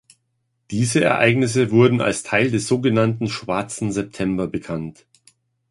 [0.71, 5.05] Diese Ereignisse wurden als Teil des sogenannten Schwarzen September bekannt.